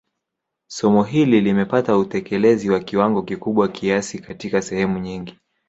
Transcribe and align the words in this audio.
Somo 0.67 1.03
hili 1.03 1.41
limepata 1.41 1.97
utekelezi 1.97 2.69
wa 2.69 2.79
kiwango 2.79 3.21
kikubwa 3.21 3.67
kiasi 3.67 4.19
katika 4.19 4.61
sehemu 4.61 4.99
nyingi 4.99 5.37